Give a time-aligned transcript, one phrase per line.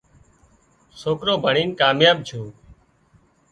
[1.01, 2.41] سوڪرو ڀڻين ڪامياب ڇو